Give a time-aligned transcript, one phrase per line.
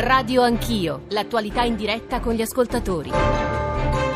[0.00, 3.10] Radio Anch'io, l'attualità in diretta con gli ascoltatori.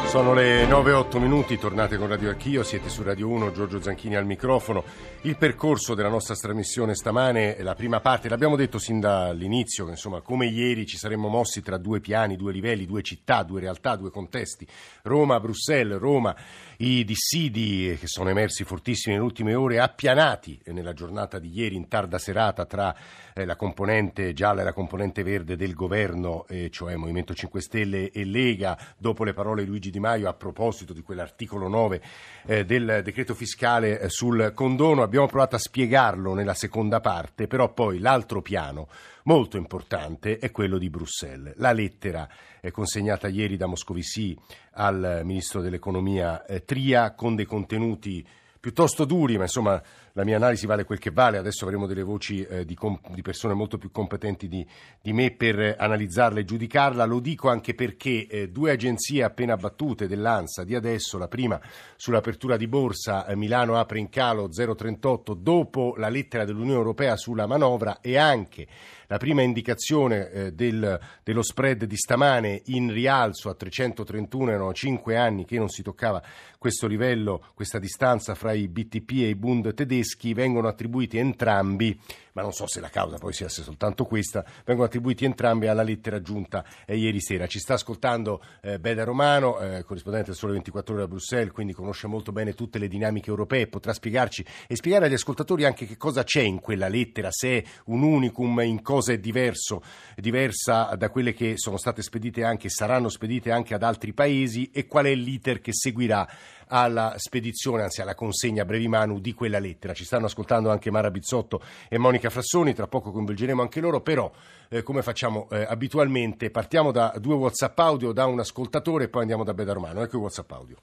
[0.07, 4.25] Sono le 9-8 minuti, tornate con Radio Anch'io, siete su Radio 1, Giorgio Zanchini al
[4.25, 4.84] microfono.
[5.23, 10.46] Il percorso della nostra trasmissione stamane, la prima parte, l'abbiamo detto sin dall'inizio, insomma come
[10.46, 14.64] ieri ci saremmo mossi tra due piani, due livelli, due città, due realtà, due contesti,
[15.02, 16.36] Roma, Bruxelles, Roma,
[16.82, 21.86] i dissidi che sono emersi fortissimi nelle ultime ore, appianati nella giornata di ieri in
[21.86, 22.92] tarda serata tra
[23.34, 28.10] eh, la componente gialla e la componente verde del governo, eh, cioè Movimento 5 Stelle
[28.10, 32.02] e Lega, dopo le parole di Luigi Di Maio a proposito di quell'articolo 9
[32.46, 35.04] eh, del decreto fiscale eh, sul condono.
[35.04, 38.88] Abbiamo provato a spiegarlo nella seconda parte, però poi l'altro piano
[39.24, 41.54] molto importante è quello di Bruxelles.
[41.59, 42.28] La lettera
[42.65, 44.39] è consegnata ieri da Moscovici
[44.75, 48.25] al ministro dell'economia eh, Tria con dei contenuti
[48.61, 49.83] piuttosto duri, ma insomma
[50.15, 53.23] la mia analisi vale quel che vale, adesso avremo delle voci eh, di, comp- di,
[53.23, 54.66] persone molto più competenti di,
[55.01, 60.07] di, me per analizzarla e giudicarla, lo dico anche perché eh, due agenzie appena battute
[60.07, 61.60] dell'ANSA di adesso, la prima
[61.96, 67.47] sull'apertura di borsa, eh, Milano apre in calo 0,38 dopo la lettera dell'Unione Europea sulla
[67.47, 68.67] manovra e anche
[69.13, 75.17] la prima indicazione eh, del, dello spread di stamane in rialzo a 331, erano 5
[75.19, 76.23] anni che non si toccava
[76.57, 80.01] questo livello, questa distanza fra i BTP e i Bund tedeschi,
[80.34, 81.98] vengono attribuiti entrambi
[82.33, 86.21] ma non so se la causa poi sia soltanto questa, vengono attribuiti entrambi alla lettera
[86.21, 87.47] giunta eh, ieri sera.
[87.47, 91.73] Ci sta ascoltando eh, Beda Romano, eh, corrispondente del Sole 24 Ore a Bruxelles, quindi
[91.73, 95.97] conosce molto bene tutte le dinamiche europee, potrà spiegarci e spiegare agli ascoltatori anche che
[95.97, 99.83] cosa c'è in quella lettera, se è un unicum, in cosa è diverso,
[100.17, 104.87] diversa da quelle che sono state spedite anche, saranno spedite anche ad altri paesi e
[104.87, 106.29] qual è l'iter che seguirà
[106.73, 109.93] alla spedizione, anzi alla consegna a brevi manu di quella lettera.
[109.93, 114.31] Ci stanno ascoltando anche Mara Bizzotto e Monica Frassoni, tra poco coinvolgeremo anche loro, però
[114.69, 119.23] eh, come facciamo eh, abitualmente partiamo da due WhatsApp audio, da un ascoltatore e poi
[119.23, 120.03] andiamo da Beda Romano.
[120.03, 120.77] Ecco il WhatsApp audio.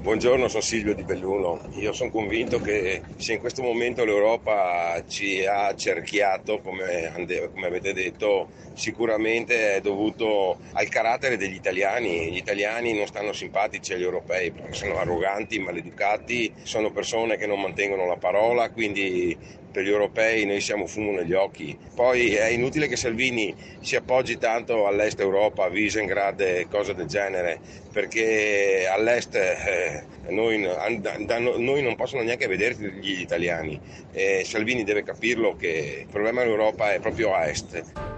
[0.00, 1.60] Buongiorno, sono Silvio di Belluno.
[1.72, 7.12] Io sono convinto che se in questo momento l'Europa ci ha cerchiato, come,
[7.52, 12.32] come, avete detto, sicuramente è dovuto al carattere degli italiani.
[12.32, 17.60] Gli italiani non stanno simpatici agli europei perché sono arroganti, maleducati, sono persone che non
[17.60, 19.36] mantengono la parola, quindi
[19.70, 21.76] per gli europei noi siamo fumo negli occhi.
[21.94, 27.06] Poi è inutile che Salvini si appoggi tanto all'est Europa, a Visegrad e cose del
[27.06, 27.60] genere,
[27.92, 30.62] perché all'est eh, noi,
[31.00, 33.80] da, noi, non possono neanche vedere gli italiani.
[34.12, 38.09] E Salvini deve capirlo che il problema dell'Europa è proprio a est.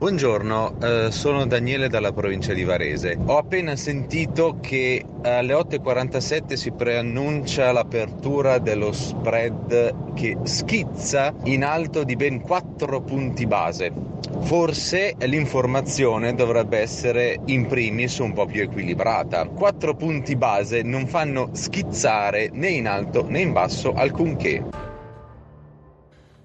[0.00, 3.18] Buongiorno, eh, sono Daniele dalla provincia di Varese.
[3.26, 12.02] Ho appena sentito che alle 8.47 si preannuncia l'apertura dello spread che schizza in alto
[12.04, 13.92] di ben 4 punti base.
[14.40, 19.48] Forse l'informazione dovrebbe essere in primis un po' più equilibrata.
[19.48, 24.88] 4 punti base non fanno schizzare né in alto né in basso alcunché.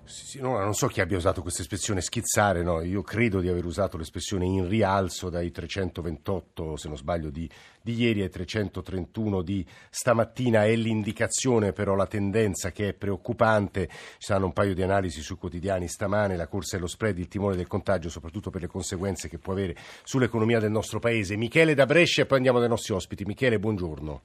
[0.05, 2.81] Sì, no, non so chi abbia usato questa espressione schizzare, no?
[2.81, 7.49] io credo di aver usato l'espressione in rialzo dai 328, se non sbaglio, di,
[7.81, 13.95] di, ieri ai 331 di stamattina, è l'indicazione però la tendenza che è preoccupante, ci
[14.19, 17.55] saranno un paio di analisi sui quotidiani stamane, la corsa e lo spread, il timore
[17.55, 21.35] del contagio, soprattutto per le conseguenze che può avere sull'economia del nostro paese.
[21.35, 23.25] Michele da Brescia e poi andiamo dai nostri ospiti.
[23.25, 24.21] Michele, buongiorno.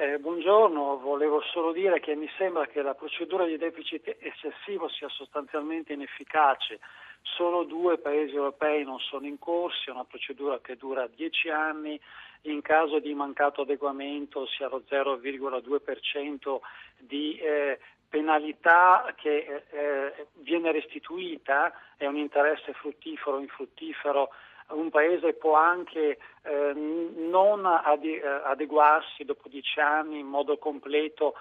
[0.00, 5.08] Eh, buongiorno, volevo solo dire che mi sembra che la procedura di deficit eccessivo sia
[5.08, 6.80] sostanzialmente inefficace.
[7.22, 12.00] Solo due paesi europei non sono in corso, è una procedura che dura dieci anni,
[12.42, 16.58] in caso di mancato adeguamento si lo 0,2%
[16.98, 17.78] di eh,
[18.08, 24.30] penalità che eh, eh, viene restituita, è un interesse fruttifero o infruttifero
[24.70, 31.34] un paese può anche eh, non ade- adeguarsi dopo dieci anni in modo completo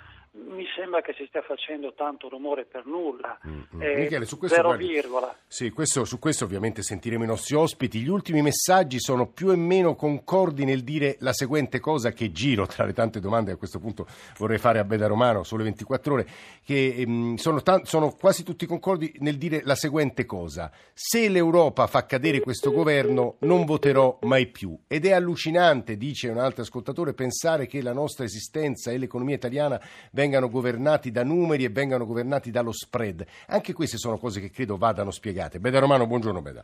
[0.46, 3.38] mi sembra che si stia facendo tanto rumore per nulla.
[3.46, 3.82] Mm-hmm.
[3.82, 5.36] Eh, Michele, su questo, virgola.
[5.48, 8.00] Sì, questo, su questo ovviamente sentiremo i nostri ospiti.
[8.00, 12.66] Gli ultimi messaggi sono più o meno concordi nel dire la seguente cosa che giro
[12.66, 14.08] tra le tante domande a questo punto
[14.38, 16.28] vorrei fare a Beda Romano, sole 24 ore,
[16.64, 20.72] che ehm, sono, t- sono quasi tutti concordi nel dire la seguente cosa.
[20.94, 24.78] Se l'Europa fa cadere questo governo non voterò mai più.
[24.88, 29.80] Ed è allucinante, dice un altro ascoltatore, pensare che la nostra esistenza e l'economia italiana
[30.12, 33.26] vengano vengano governati da numeri e vengano governati dallo spread.
[33.48, 35.60] Anche queste sono cose che credo vadano spiegate.
[35.60, 36.64] Beda Romano, buongiorno Beda.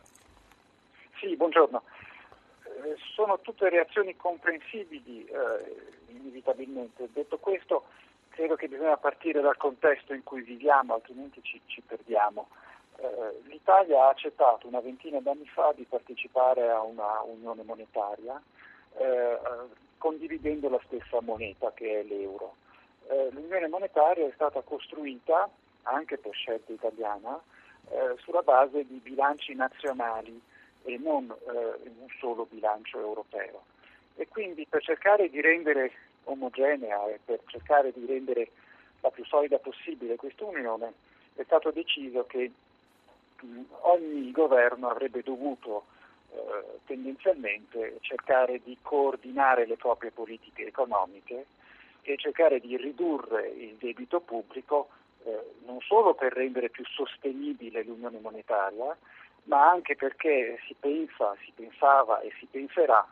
[1.18, 1.82] Sì, buongiorno.
[2.64, 7.08] Eh, sono tutte reazioni comprensibili eh, inevitabilmente.
[7.10, 7.84] Detto questo,
[8.28, 12.48] credo che bisogna partire dal contesto in cui viviamo, altrimenti ci, ci perdiamo.
[12.98, 18.40] Eh, L'Italia ha accettato una ventina d'anni fa di partecipare a una unione monetaria
[18.98, 19.38] eh,
[19.96, 22.56] condividendo la stessa moneta che è l'euro.
[23.08, 25.48] Eh, l'unione monetaria è stata costruita
[25.82, 27.40] anche per scelta italiana
[27.90, 30.40] eh, sulla base di bilanci nazionali
[30.84, 33.62] e non eh, un solo bilancio europeo.
[34.16, 35.92] E quindi per cercare di rendere
[36.24, 38.48] omogenea e per cercare di rendere
[39.00, 40.92] la più solida possibile questa unione
[41.34, 42.50] è stato deciso che
[43.40, 45.84] mh, ogni governo avrebbe dovuto
[46.30, 51.46] eh, tendenzialmente cercare di coordinare le proprie politiche economiche
[52.04, 54.88] e cercare di ridurre il debito pubblico
[55.24, 58.96] eh, non solo per rendere più sostenibile l'unione monetaria,
[59.44, 63.06] ma anche perché si pensa, si pensava e si penserà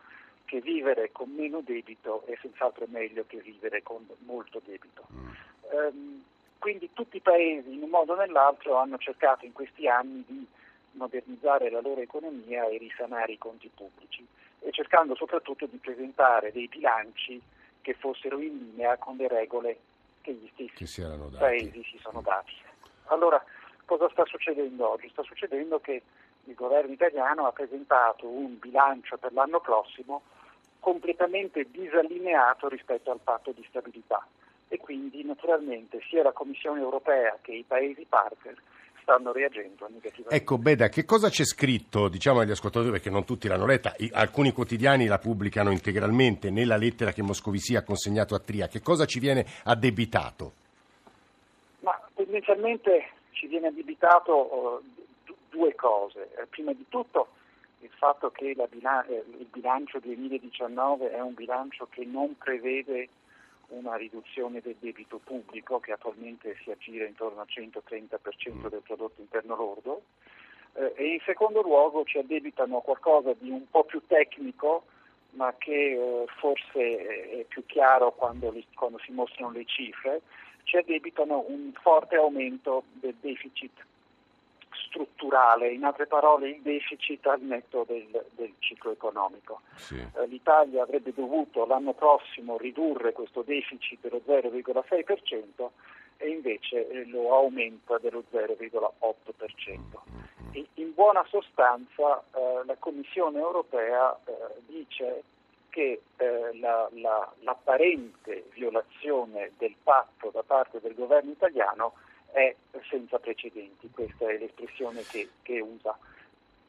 [0.45, 5.07] che vivere con meno debito è senz'altro meglio che vivere con molto debito.
[5.13, 5.29] Mm.
[5.71, 6.25] Um,
[6.59, 10.47] quindi tutti i paesi in un modo o nell'altro hanno cercato in questi anni di
[10.93, 14.25] modernizzare la loro economia e risanare i conti pubblici
[14.61, 17.41] e cercando soprattutto di presentare dei bilanci
[17.83, 19.79] che fossero in linea con le regole
[20.23, 21.03] che gli stessi
[21.39, 22.53] paesi si sono dati.
[23.07, 23.45] Allora,
[23.85, 25.09] cosa sta succedendo oggi?
[25.11, 26.03] Sta succedendo che
[26.45, 30.23] il governo italiano ha presentato un bilancio per l'anno prossimo
[30.81, 34.27] completamente disallineato rispetto al patto di stabilità
[34.69, 38.55] e quindi naturalmente sia la Commissione europea che i paesi partner
[39.03, 40.35] stanno reagendo negativamente.
[40.35, 44.53] Ecco, Beda, che cosa c'è scritto, diciamo agli ascoltatori, perché non tutti l'hanno letta, alcuni
[44.53, 49.19] quotidiani la pubblicano integralmente nella lettera che Moscovici ha consegnato a Tria, che cosa ci
[49.19, 50.53] viene addebitato?
[51.81, 56.31] Ma tendenzialmente ci viene addebitato uh, due cose.
[56.39, 57.29] Eh, prima di tutto
[57.81, 63.09] il fatto che bilan- eh, il bilancio 2019 è un bilancio che non prevede
[63.73, 68.67] una riduzione del debito pubblico che attualmente si aggira intorno al 130% mm.
[68.67, 70.03] del prodotto interno lordo
[70.75, 74.85] eh, e in secondo luogo ci addebitano qualcosa di un po' più tecnico
[75.31, 80.21] ma che eh, forse è più chiaro quando, quando si mostrano le cifre,
[80.65, 83.73] ci addebitano un forte aumento del deficit
[84.93, 89.63] strutturale, in altre parole il deficit al netto del, del ciclo economico.
[89.77, 89.97] Sì.
[89.97, 95.69] Eh, L'Italia avrebbe dovuto l'anno prossimo ridurre questo deficit dello 0,6%
[96.19, 99.79] e invece eh, lo aumenta dello 0,8%.
[100.53, 104.33] E in buona sostanza eh, la Commissione europea eh,
[104.67, 105.23] dice
[105.71, 111.95] che eh, la, la, l'apparente violazione del patto da parte del governo italiano
[112.33, 112.55] è
[112.89, 115.97] senza precedenti, questa è l'espressione che, che usa.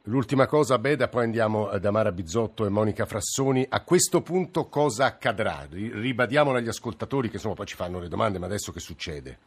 [0.07, 3.65] L'ultima cosa, Beda, poi andiamo da Mara Bizzotto e Monica Frassoni.
[3.69, 5.65] A questo punto cosa accadrà?
[5.69, 9.37] Ribadiamolo agli ascoltatori che insomma, poi ci fanno le domande, ma adesso che succede?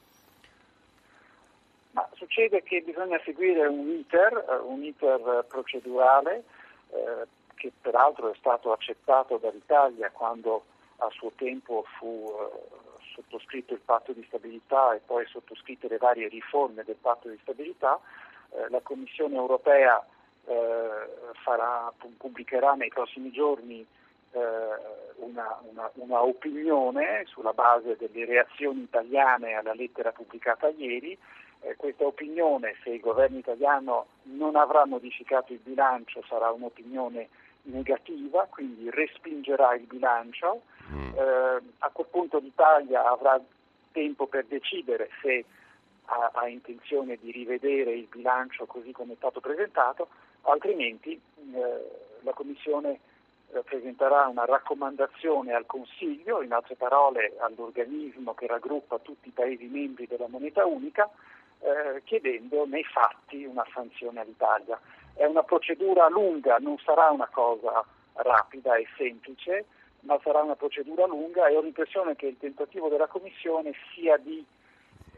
[1.91, 6.45] Ma succede che bisogna seguire un iter, eh, un iter procedurale
[6.91, 10.65] eh, che peraltro è stato accettato dall'Italia quando
[10.99, 12.86] a suo tempo fu eh,
[13.17, 17.99] sottoscritto il patto di stabilità e poi sottoscritte le varie riforme del patto di stabilità,
[18.51, 20.05] eh, la Commissione europea
[20.45, 20.89] eh,
[21.43, 23.85] farà, pubblicherà nei prossimi giorni
[24.33, 24.39] eh,
[25.17, 31.17] una, una, una, opinione sulla base delle reazioni italiane alla lettera pubblicata ieri.
[31.61, 37.29] Eh, questa opinione, se il governo italiano non avrà modificato il bilancio, sarà un'opinione
[37.67, 40.63] negativa, quindi respingerà il bilancio.
[40.91, 41.15] Mm.
[41.15, 43.41] Eh, a quel punto l'Italia avrà
[43.93, 45.45] tempo per decidere se
[46.05, 50.09] ha, ha, intenzione di rivedere il bilancio così come è stato presentato,
[50.43, 53.01] altrimenti eh, la Commissione
[53.53, 59.67] eh, presenterà una raccomandazione al Consiglio, in altre parole all'organismo che raggruppa tutti i Paesi
[59.67, 61.09] membri della moneta unica,
[61.61, 64.79] eh, chiedendo nei fatti una sanzione all'Italia.
[65.17, 67.83] È una procedura lunga, non sarà una cosa
[68.13, 69.65] rapida e semplice,
[70.01, 74.45] ma sarà una procedura lunga e ho l'impressione che il tentativo della Commissione sia di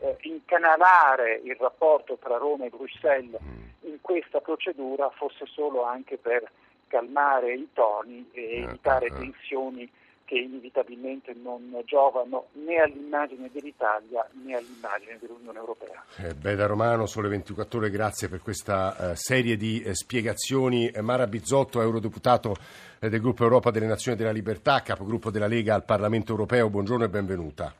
[0.00, 3.40] eh, incanalare il rapporto tra Roma e Bruxelles
[3.80, 6.48] in questa procedura fosse solo anche per
[6.88, 9.12] calmare i toni e eh, evitare eh.
[9.12, 9.88] tensioni
[10.28, 16.04] che inevitabilmente non giovano né all'immagine dell'Italia né all'immagine dell'Unione Europea.
[16.18, 20.88] Eh, Beda Romano, Sole 24 ore, grazie per questa eh, serie di eh, spiegazioni.
[20.88, 22.54] Eh, Mara Bizzotto, eurodeputato
[23.00, 27.04] eh, del Gruppo Europa delle Nazioni della Libertà, capogruppo della Lega al Parlamento Europeo, buongiorno
[27.04, 27.74] e benvenuta.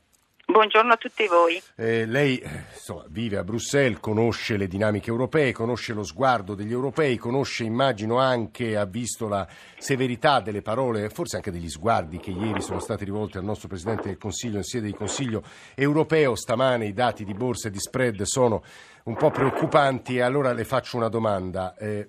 [0.58, 1.62] Buongiorno a tutti voi.
[1.76, 7.16] Eh, lei insomma, vive a Bruxelles, conosce le dinamiche europee, conosce lo sguardo degli europei,
[7.16, 9.46] conosce, immagino anche, ha visto la
[9.78, 14.08] severità delle parole, forse anche degli sguardi che ieri sono stati rivolti al nostro Presidente
[14.08, 15.44] del Consiglio in sede di Consiglio
[15.76, 16.34] europeo.
[16.34, 18.64] Stamane i dati di borsa e di spread sono
[19.04, 21.76] un po' preoccupanti allora le faccio una domanda.
[21.76, 22.08] Eh,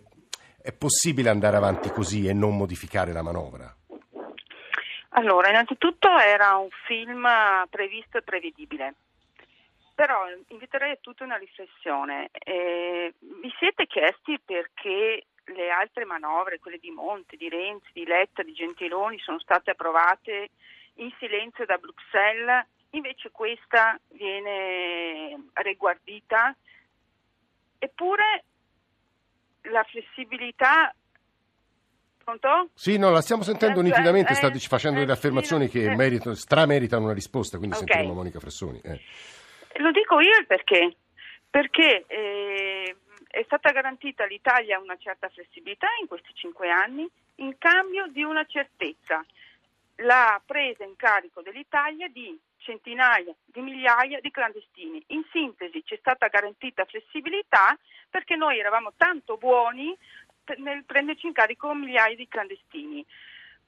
[0.59, 3.78] è possibile andare avanti così e non modificare la manovra?
[5.19, 7.27] Allora, innanzitutto era un film
[7.69, 8.93] previsto e prevedibile,
[9.93, 12.29] però inviterei a tutta una riflessione.
[12.31, 18.43] Eh, vi siete chiesti perché le altre manovre, quelle di Monte, di Renzi, di Letta,
[18.43, 20.51] di Gentiloni, sono state approvate
[20.95, 26.55] in silenzio da Bruxelles, invece questa viene riguardita?
[27.77, 28.43] Eppure
[29.63, 30.93] la flessibilità
[32.29, 32.69] Pronto?
[32.75, 36.35] Sì, no, la stiamo sentendo eh, nitidamente, eh, sta facendo eh, delle affermazioni che meritano,
[36.35, 37.87] strameritano una risposta, quindi okay.
[37.87, 38.79] sentiremo Monica Fressoni.
[38.83, 38.99] Eh.
[39.77, 40.95] Lo dico io il perché.
[41.49, 42.95] Perché eh,
[43.27, 48.45] è stata garantita all'Italia una certa flessibilità in questi cinque anni in cambio di una
[48.45, 49.25] certezza,
[49.95, 55.03] la presa in carico dell'Italia di centinaia di migliaia di clandestini.
[55.07, 57.75] In sintesi ci è stata garantita flessibilità
[58.09, 59.97] perché noi eravamo tanto buoni
[60.57, 63.05] nel prenderci in carico migliaia di clandestini.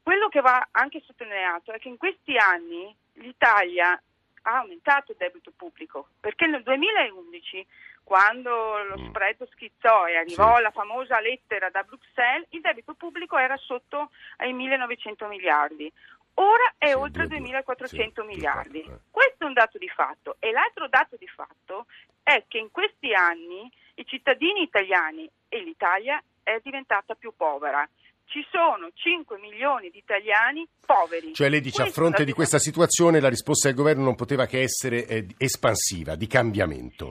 [0.02, 4.02] Quello che va anche sottolineato è che in questi anni l'Italia
[4.44, 7.66] ha aumentato il debito pubblico, perché nel 2011,
[8.04, 9.08] quando lo mm.
[9.10, 10.62] spread schizzò e arrivò sì.
[10.64, 15.92] la famosa lettera da Bruxelles, il debito pubblico era sotto ai 1900 miliardi.
[16.36, 18.82] Ora è sì, oltre 2.400 sì, miliardi.
[18.82, 19.00] Eh.
[19.12, 20.38] Questo è un dato di fatto.
[20.40, 21.86] E l'altro dato di fatto
[22.24, 26.22] è che in questi anni i cittadini italiani e l'Italia
[26.56, 27.88] è diventata più povera.
[28.26, 31.34] Ci sono 5 milioni di italiani poveri.
[31.34, 34.46] Cioè lei dice Questo a fronte di questa situazione la risposta del governo non poteva
[34.46, 37.06] che essere eh, espansiva, di cambiamento.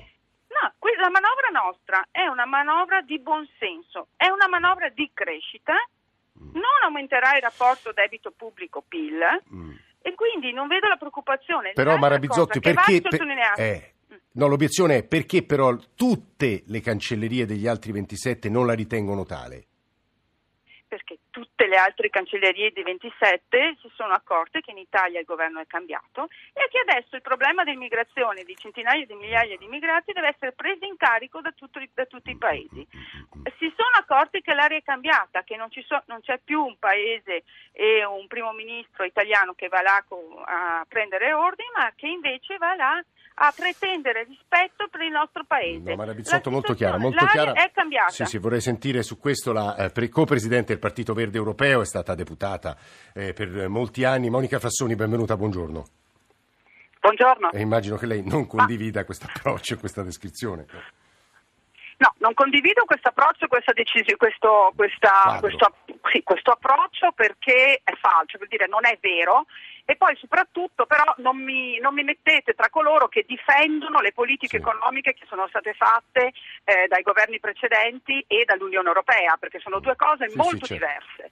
[0.49, 6.53] No, la manovra nostra è una manovra di buonsenso, è una manovra di crescita, mm.
[6.53, 9.71] non aumenterà il rapporto debito pubblico-PIL mm.
[10.03, 11.73] e quindi non vedo la preoccupazione.
[11.73, 13.01] Però Marabizotti, perché...
[13.01, 13.21] Per,
[13.57, 13.95] eh,
[14.33, 19.65] No, l'obiezione è perché però tutte le cancellerie degli altri 27 non la ritengono tale?
[20.87, 25.61] Perché tutte le altre cancellerie dei 27 si sono accorte che in Italia il governo
[25.61, 30.29] è cambiato e che adesso il problema dell'immigrazione di centinaia di migliaia di immigrati deve
[30.29, 32.87] essere preso in carico da, tutto, da tutti i paesi.
[33.59, 37.45] Si sono accorti che l'area è cambiata, che non, so, non, c'è più un paese
[37.71, 40.05] e un primo ministro italiano che va là
[40.45, 43.05] a prendere ordini, ma che invece va là
[43.43, 45.91] a pretendere rispetto per il nostro paese.
[45.91, 47.55] No, ma la Bizzotto molto chiara, molto chiara.
[47.55, 48.11] è cambiata.
[48.11, 52.15] Sì, sì, vorrei sentire su questo la eh, co-presidente del Partito Verde Europeo, è stata
[52.15, 52.77] deputata
[53.15, 54.29] eh, per molti anni.
[54.29, 55.85] Monica Fassoni, benvenuta, buongiorno.
[57.01, 57.53] Buongiorno.
[57.53, 59.07] E immagino che lei non condivida ma...
[59.07, 60.67] questo approccio, questa descrizione.
[61.97, 65.75] No, non condivido questo approccio, questa decisione, questo, questa, questo,
[66.13, 69.47] sì, questo approccio perché è falso, vuol dire non è vero
[69.91, 74.59] e poi soprattutto però non mi, non mi, mettete tra coloro che difendono le politiche
[74.59, 74.63] sì.
[74.63, 76.31] economiche che sono state fatte
[76.63, 80.87] eh, dai governi precedenti e dall'Unione Europea, perché sono due cose sì, molto sì, certo.
[80.87, 81.31] diverse.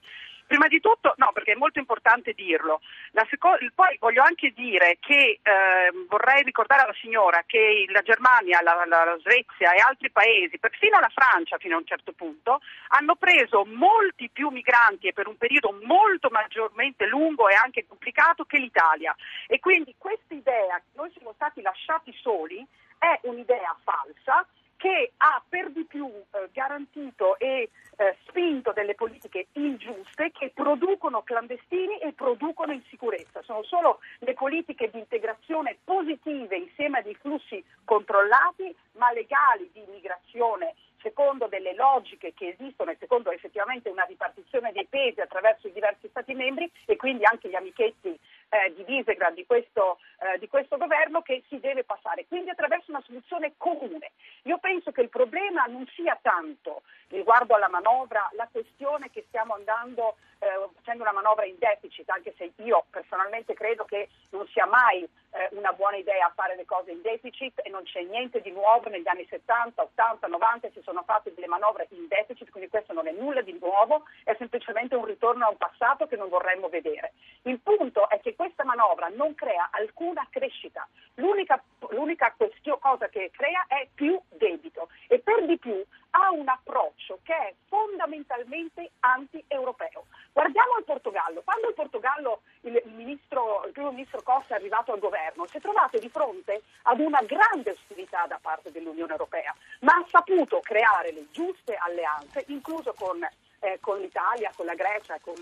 [0.49, 2.81] Prima di tutto, no, perché è molto importante dirlo.
[3.29, 8.83] Seco- poi voglio anche dire che eh, vorrei ricordare alla signora che la Germania, la,
[8.83, 13.13] la, la, Svezia e altri paesi, perfino la Francia fino a un certo punto, hanno
[13.13, 18.57] preso molti più migranti e per un periodo molto maggiormente lungo e anche complicato che
[18.57, 19.15] l'Italia.
[19.45, 22.65] E quindi questa idea che noi siamo stati lasciati soli
[22.97, 24.47] è un'idea falsa
[24.79, 31.21] che ha per di più eh, garantito e eh, spinto delle politiche ingiuste che producono
[31.21, 33.41] clandestini e producono insicurezza.
[33.43, 39.83] Sono solo le politiche di integrazione positive insieme a dei flussi controllati ma legali di
[39.85, 45.73] immigrazione secondo delle logiche che esistono e secondo effettivamente una ripartizione dei pesi attraverso i
[45.73, 48.17] diversi Stati membri e quindi anche gli amichetti
[48.49, 52.91] eh, di Visegrad di questo, eh, di questo governo che si deve passare, quindi attraverso
[52.91, 54.11] una soluzione comune.
[54.43, 59.53] Io penso che il problema non sia tanto riguardo alla manovra la questione che stiamo
[59.53, 64.65] andando eh, facendo una manovra in deficit, anche se io personalmente credo che non sia
[64.65, 68.51] mai eh, una buona idea fare le cose in deficit e non c'è niente di
[68.51, 72.93] nuovo negli anni 70, 80, 90 si sono fatte delle manovre in deficit, quindi questo
[72.93, 76.69] non è nulla di nuovo, è semplicemente un ritorno a un passato che non vorremmo
[76.69, 77.13] vedere.
[77.43, 83.31] Il punto è che questa manovra non crea alcuna crescita, l'unica, l'unica questio, cosa che
[83.35, 90.05] crea è più debito e per di più ha un approccio che è fondamentalmente anti-europeo.
[90.31, 91.41] Guardiamo il Portogallo.
[91.43, 95.59] Quando il Portogallo, il, ministro, il primo ministro Costa è arrivato al governo, si è
[95.59, 101.11] trovato di fronte ad una grande ostilità da parte dell'Unione Europea, ma ha saputo creare
[101.11, 103.21] le giuste alleanze, incluso con,
[103.59, 105.35] eh, con l'Italia, con la Grecia, con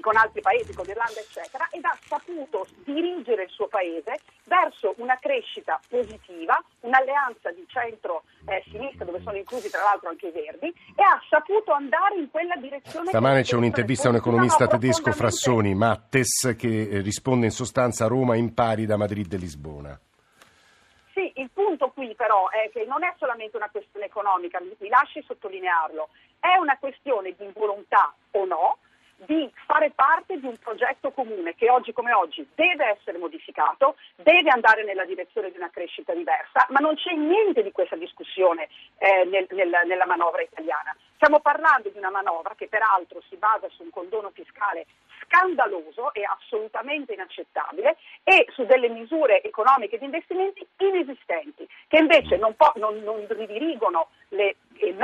[0.00, 5.18] con altri paesi, con l'Irlanda eccetera, ed ha saputo dirigere il suo paese verso una
[5.18, 11.20] crescita positiva, un'alleanza di centro-sinistra dove sono inclusi tra l'altro anche i Verdi e ha
[11.28, 13.08] saputo andare in quella direzione.
[13.08, 18.36] Stamane c'è un'intervista a un economista tedesco Frassoni, Mattes, che eh, risponde in sostanza Roma
[18.36, 19.98] in pari da Madrid e Lisbona.
[21.12, 24.88] Sì, il punto qui però è che non è solamente una questione economica, mi, mi
[24.88, 28.78] lasci sottolinearlo, è una questione di volontà o no,
[29.24, 34.50] di fare parte di un progetto comune che oggi come oggi deve essere modificato, deve
[34.50, 38.68] andare nella direzione di una crescita diversa, ma non c'è niente di questa discussione
[38.98, 40.94] eh, nel, nel, nella manovra italiana.
[41.14, 44.86] Stiamo parlando di una manovra che peraltro si basa su un condono fiscale
[45.24, 52.54] scandaloso e assolutamente inaccettabile e su delle misure economiche di investimenti inesistenti che invece non,
[52.54, 54.08] po- non, non ridirigono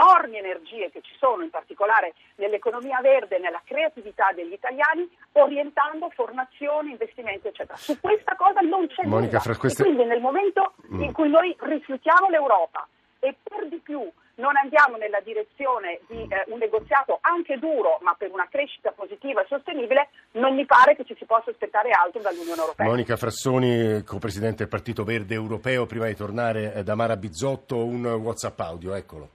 [0.02, 6.90] enormi energie che ci sono in particolare nell'economia verde nella creatività degli italiani orientando formazione,
[6.90, 7.76] investimenti eccetera.
[7.76, 9.84] Su questa cosa non c'è Monica, nulla queste...
[9.84, 11.02] quindi nel momento mm.
[11.02, 12.86] in cui noi rifiutiamo l'Europa
[13.20, 18.14] e per di più non andiamo nella direzione di eh, un negoziato anche duro, ma
[18.14, 22.20] per una crescita positiva e sostenibile, non mi pare che ci si possa aspettare altro
[22.20, 22.86] dall'Unione Europea.
[22.86, 28.04] Monica Frassoni, co-presidente del Partito Verde Europeo, prima di tornare eh, da Mara Bizzotto, un
[28.06, 29.28] WhatsApp audio, eccolo.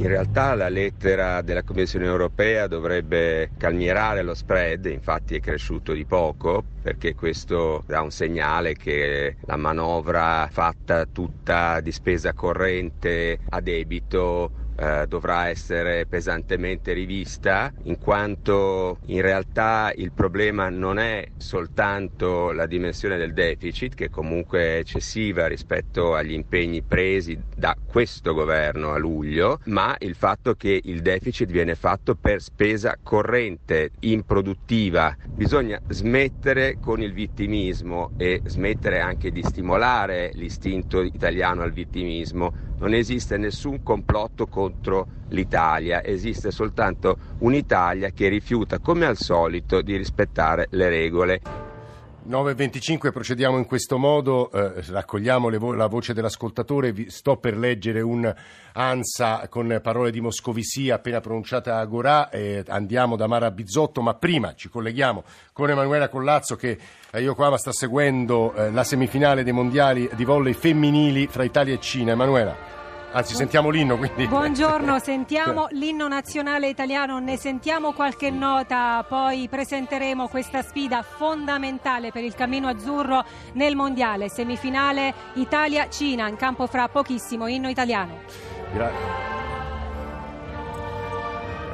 [0.00, 6.04] In realtà la lettera della Commissione europea dovrebbe calmierare lo spread, infatti è cresciuto di
[6.04, 13.60] poco, perché questo dà un segnale che la manovra fatta tutta di spesa corrente a
[13.60, 22.52] debito eh, dovrà essere pesantemente rivista in quanto in realtà il problema non è soltanto
[22.52, 28.92] la dimensione del deficit che comunque è eccessiva rispetto agli impegni presi da questo governo
[28.92, 35.14] a luglio, ma il fatto che il deficit viene fatto per spesa corrente, improduttiva.
[35.34, 42.94] Bisogna smettere con il vittimismo e smettere anche di stimolare l'istinto italiano al vittimismo non
[42.94, 50.68] esiste nessun complotto contro l'Italia, esiste soltanto un'Italia che rifiuta come al solito di rispettare
[50.70, 51.67] le regole.
[52.28, 58.02] 9.25 procediamo in questo modo, eh, raccogliamo vo- la voce dell'ascoltatore, Vi sto per leggere
[58.02, 58.30] un
[58.72, 64.14] ANSA con parole di Moscovici appena pronunciata a Gorà, eh, andiamo da Mara Bizzotto, ma
[64.14, 66.78] prima ci colleghiamo con Emanuela Collazzo che
[67.12, 71.80] a Yokohama sta seguendo eh, la semifinale dei mondiali di volley femminili fra Italia e
[71.80, 72.12] Cina.
[72.12, 72.77] Emanuela.
[73.12, 74.26] Anzi, sentiamo l'inno quindi.
[74.26, 82.24] Buongiorno, sentiamo l'inno nazionale italiano, ne sentiamo qualche nota, poi presenteremo questa sfida fondamentale per
[82.24, 88.18] il cammino azzurro nel mondiale, semifinale Italia-Cina, in campo fra pochissimo, inno italiano.
[88.72, 89.57] Grazie.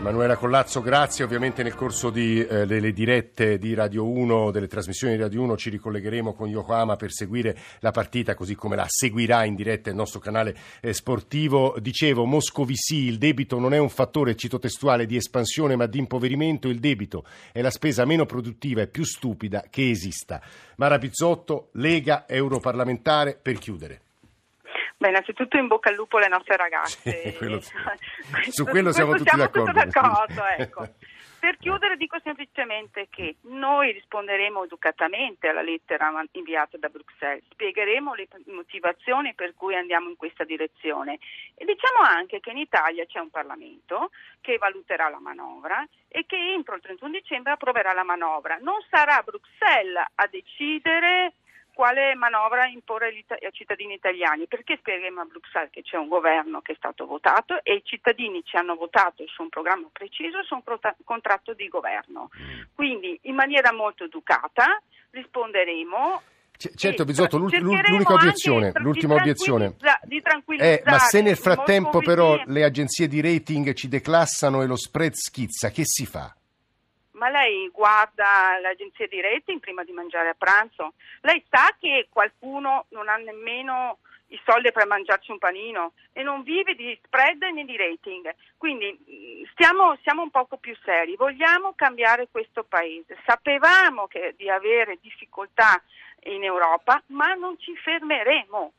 [0.05, 1.25] Emanuela Collazzo, grazie.
[1.25, 5.57] Ovviamente nel corso di, eh, delle dirette di Radio 1, delle trasmissioni di Radio 1,
[5.57, 9.97] ci ricollegheremo con Yokohama per seguire la partita, così come la seguirà in diretta il
[9.97, 11.77] nostro canale eh, sportivo.
[11.81, 16.69] Dicevo, Moscovici, il debito non è un fattore, cito testuale, di espansione ma di impoverimento.
[16.69, 20.39] Il debito è la spesa meno produttiva e più stupida che esista.
[20.77, 24.01] Mara Pizzotto, Lega, europarlamentare, per chiudere.
[25.05, 27.33] Beh, innanzitutto in bocca al lupo alle nostre ragazze.
[27.33, 29.73] Sì, quello, su quello siamo, tutti siamo d'accordo.
[29.73, 30.89] D'accordo ecco.
[31.45, 38.29] Per chiudere dico semplicemente che noi risponderemo educatamente alla lettera inviata da Bruxelles, spiegheremo le
[38.47, 41.19] motivazioni per cui andiamo in questa direzione
[41.55, 46.37] e diciamo anche che in Italia c'è un Parlamento che valuterà la manovra e che
[46.37, 48.57] entro il 31 dicembre approverà la manovra.
[48.63, 51.35] Non sarà Bruxelles a decidere
[51.75, 56.73] quale manovra imporre ai cittadini italiani, perché spiegheremo a Bruxelles che c'è un governo che
[56.73, 60.55] è stato votato e i cittadini ci hanno votato su un programma preciso e su
[60.55, 62.31] un prota- contratto di governo.
[62.41, 62.61] Mm.
[62.75, 66.23] Quindi in maniera molto educata risponderemo
[66.57, 69.75] C- certo, Bisotto, l'unica obiezione, l'ultima obiezione
[70.57, 75.15] è, ma se nel frattempo però le agenzie di rating ci declassano e lo spread
[75.15, 76.33] schizza, che si fa?
[77.25, 80.93] Ma lei guarda l'agenzia di rating prima di mangiare a pranzo?
[81.23, 86.43] Lei sa che qualcuno non ha nemmeno i soldi per mangiarci un panino e non
[86.43, 88.35] vive di spread né di rating.
[88.59, 93.17] Quindi mm, stiamo, siamo un poco più seri, vogliamo cambiare questo paese.
[93.25, 95.83] Sapevamo che, di avere difficoltà
[96.25, 98.73] in Europa, ma non ci fermeremo.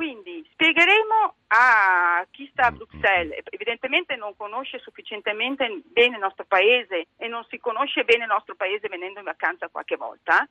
[0.00, 7.08] Quindi spiegheremo a chi sta a Bruxelles, evidentemente non conosce sufficientemente bene il nostro paese
[7.18, 10.48] e non si conosce bene il nostro paese venendo in vacanza qualche volta,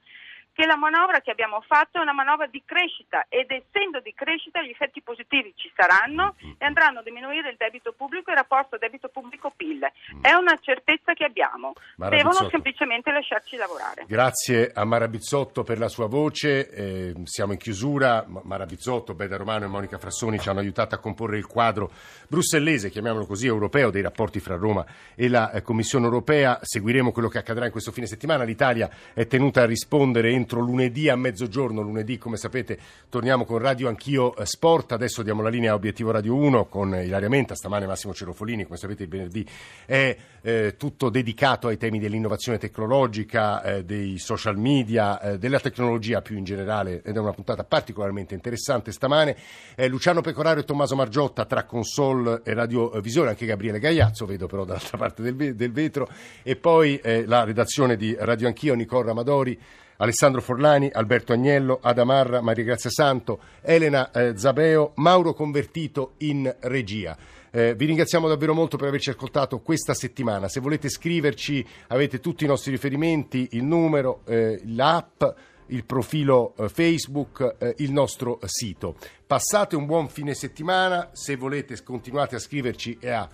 [0.60, 4.62] che la manovra che abbiamo fatto è una manovra di crescita ed essendo di crescita
[4.62, 8.78] gli effetti positivi ci saranno e andranno a diminuire il debito pubblico e il rapporto
[8.78, 9.90] debito pubblico-PIL.
[10.20, 12.50] È una certezza che abbiamo, Mara devono Bizzotto.
[12.50, 14.04] semplicemente lasciarci lavorare.
[14.06, 19.14] Grazie a Mara Bizzotto per la sua voce, eh, siamo in chiusura, Ma- Mara Bizzotto,
[19.14, 21.90] Beda Romano e Monica Frassoni ci hanno aiutato a comporre il quadro
[22.28, 26.60] brussellese, chiamiamolo così, europeo dei rapporti fra Roma e la eh, Commissione europea.
[26.62, 28.44] Seguiremo quello che accadrà in questo fine settimana.
[28.44, 31.82] L'Italia è tenuta a rispondere entro lunedì a mezzogiorno.
[31.82, 34.94] Lunedì, come sapete, torniamo con Radio Anch'io eh, Sport.
[34.94, 38.64] Adesso diamo la linea a Obiettivo Radio 1 con eh, Ilaria Menta, stamane Massimo Cerofolini,
[38.66, 39.48] come sapete il venerdì
[39.86, 46.22] è eh, tutto dedicato ai temi dell'innovazione tecnologica, eh, dei social media, eh, della tecnologia
[46.22, 49.36] più in generale ed è una puntata particolarmente interessante stamane.
[49.76, 54.64] Eh, Luciano Pecoraro e Tommaso Margiotta tra console e radiovisione, anche Gabriele Gagliazzo, vedo però
[54.64, 56.08] dall'altra parte del, del vetro,
[56.44, 59.60] e poi eh, la redazione di Radio Anch'io, Nicola Amadori.
[60.02, 67.18] Alessandro Forlani, Alberto Agnello, Adamarra, Maria Grazia Santo, Elena eh, Zabeo, Mauro Convertito in regia.
[67.52, 70.48] Eh, vi ringraziamo davvero molto per averci ascoltato questa settimana.
[70.48, 75.22] Se volete scriverci avete tutti i nostri riferimenti, il numero, eh, l'app,
[75.68, 78.96] il profilo eh, Facebook, eh, il nostro sito.
[79.28, 83.30] Passate un buon fine settimana, se volete continuate a scriverci e a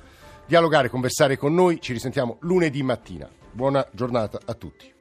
[0.47, 3.29] dialogare, conversare con noi, ci risentiamo lunedì mattina.
[3.51, 4.94] Buona giornata a tutti.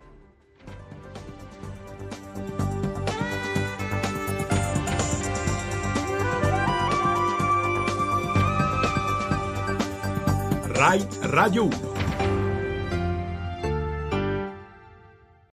[10.85, 11.93] Rai Radio 1.